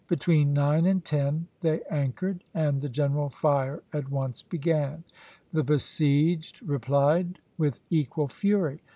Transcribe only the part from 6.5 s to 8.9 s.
replied with equal fury.